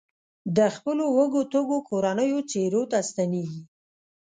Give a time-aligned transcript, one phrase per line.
[0.55, 3.61] د خپلو وږو تږو کورنیو څپرو ته ستنېږي.